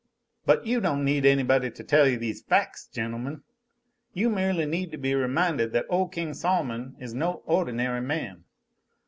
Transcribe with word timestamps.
"But 0.47 0.65
you 0.65 0.81
don't 0.81 1.05
need 1.05 1.25
_any_body 1.25 1.71
to 1.75 1.83
tell 1.83 2.05
these 2.05 2.41
fac's, 2.41 2.87
gentlemen," 2.87 3.43
he 4.11 4.21
continued. 4.21 4.23
"You 4.23 4.29
merely 4.31 4.65
need 4.65 4.91
to 4.93 4.97
be 4.97 5.13
reminded 5.13 5.73
that 5.73 5.85
ole 5.89 6.07
King 6.07 6.33
Sol'mon 6.33 6.95
is 6.99 7.13
no 7.13 7.43
ohdinary 7.47 8.01
man. 8.03 8.43